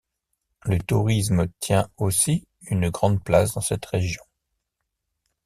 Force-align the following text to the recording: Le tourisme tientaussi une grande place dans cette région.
Le 0.65 0.79
tourisme 0.81 1.45
tientaussi 1.59 2.47
une 2.63 2.89
grande 2.89 3.23
place 3.23 3.53
dans 3.53 3.61
cette 3.61 3.85
région. 3.85 4.23